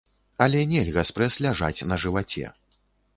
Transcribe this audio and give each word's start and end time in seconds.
Але 0.43 0.61
нельга 0.71 1.03
спрэс 1.09 1.37
ляжаць 1.47 1.85
на 1.91 1.99
жываце. 2.07 2.47